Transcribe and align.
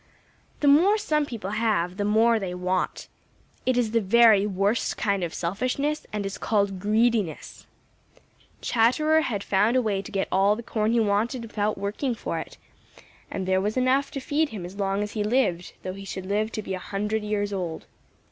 The 0.61 0.67
more 0.67 0.97
some 0.97 1.27
people 1.27 1.51
have, 1.51 1.97
the 1.97 2.03
more 2.05 2.39
they 2.39 2.55
want. 2.55 3.07
It 3.67 3.77
is 3.77 3.91
the 3.91 4.01
very 4.01 4.47
worst 4.47 4.97
kind 4.97 5.23
of 5.23 5.31
selfishness 5.31 6.07
and 6.11 6.25
is 6.25 6.39
called 6.39 6.79
greediness. 6.79 7.67
Chatterer 8.61 9.21
had 9.21 9.43
found 9.43 9.75
a 9.75 9.81
way 9.83 10.01
to 10.01 10.11
get 10.11 10.27
all 10.31 10.55
the 10.55 10.63
corn 10.63 10.91
he 10.93 10.99
wanted 10.99 11.43
without 11.43 11.77
working 11.77 12.15
for 12.15 12.39
it, 12.39 12.57
and 13.29 13.47
there 13.47 13.61
was 13.61 13.77
enough 13.77 14.09
to 14.13 14.19
feed 14.19 14.49
him 14.49 14.65
as 14.65 14.75
long 14.77 15.03
as 15.03 15.11
he 15.11 15.23
lived, 15.23 15.73
though 15.83 15.93
he 15.93 16.03
should 16.05 16.25
live 16.25 16.51
to 16.53 16.63
be 16.63 16.73
a 16.73 16.79
hundred 16.79 17.21
years 17.21 17.53
old. 17.53 17.85